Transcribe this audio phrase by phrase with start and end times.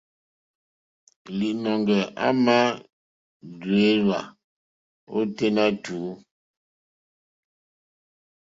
[1.37, 2.57] Līnɔ̄ŋgɛ̄ à mà
[3.59, 4.19] dráíhwá
[5.17, 6.09] ôténá tùú.